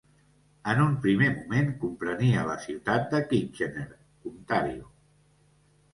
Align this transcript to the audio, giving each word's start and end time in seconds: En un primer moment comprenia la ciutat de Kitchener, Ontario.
En 0.71 0.79
un 0.85 0.95
primer 1.03 1.27
moment 1.33 1.69
comprenia 1.83 2.47
la 2.49 2.57
ciutat 2.65 3.07
de 3.15 3.21
Kitchener, 3.35 3.87
Ontario. 4.33 4.93